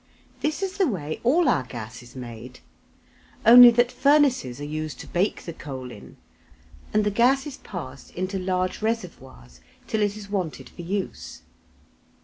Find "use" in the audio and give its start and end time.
10.81-11.43